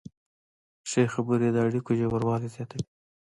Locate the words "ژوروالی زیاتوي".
1.99-2.83